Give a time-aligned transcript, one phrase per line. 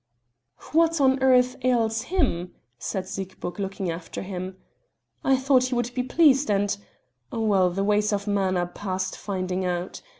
[0.71, 4.57] "What on earth ails him?" said Siegburg looking after him.
[5.23, 6.75] "I thought he would be pleased and
[7.31, 7.69] well!
[7.69, 10.01] the ways of man are past finding out.